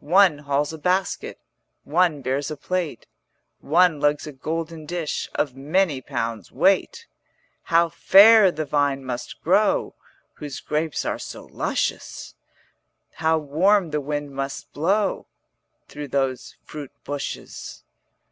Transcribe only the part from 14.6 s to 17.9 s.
blow Through those fruit bushes.'